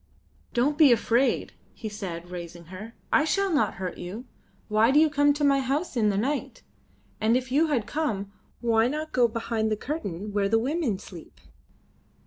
[0.55, 2.95] "Don't be afraid," he said, raising her.
[3.13, 4.25] "I shall not hurt you.
[4.67, 6.63] Why do you come to my house in the night?
[7.19, 10.97] And if you had to come, why not go behind the curtain where the women
[10.97, 11.39] sleep?"